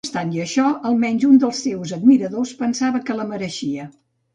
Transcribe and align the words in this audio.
No 0.03 0.09
obstant 0.09 0.29
això, 0.45 0.71
almenys 0.91 1.27
un 1.29 1.37
dels 1.45 1.61
seus 1.67 1.95
admiradors 2.01 2.59
pensava 2.67 3.07
que 3.11 3.23
la 3.23 3.33
mereixia. 3.37 3.93